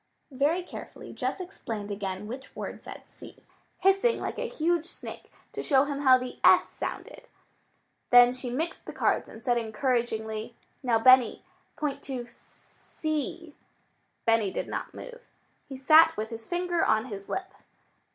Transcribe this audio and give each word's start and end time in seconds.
Very 0.31 0.63
carefully, 0.63 1.13
Jess 1.13 1.39
explained 1.39 1.91
again 1.91 2.25
which 2.27 2.55
word 2.55 2.83
said 2.83 3.03
see, 3.07 3.37
hissing 3.81 4.19
like 4.19 4.39
a 4.39 4.47
huge 4.49 4.85
snake 4.85 5.31
to 5.51 5.61
show 5.61 5.83
him 5.83 5.99
how 5.99 6.17
the 6.17 6.39
s 6.43 6.67
sounded. 6.69 7.27
Then 8.09 8.33
she 8.33 8.49
mixed 8.49 8.85
the 8.87 8.93
cards 8.93 9.29
and 9.29 9.45
said 9.45 9.59
encouragingly, 9.59 10.55
"Now, 10.81 10.97
Benny, 10.97 11.43
point 11.75 12.01
to 12.05 12.23
s 12.23 12.29
s 12.31 12.95
s 12.97 13.05
ee." 13.05 13.53
Benny 14.25 14.49
did 14.49 14.67
not 14.67 14.95
move. 14.95 15.29
He 15.69 15.77
sat 15.77 16.17
with 16.17 16.31
his 16.31 16.47
finger 16.47 16.83
on 16.83 17.05
his 17.05 17.29
lip. 17.29 17.53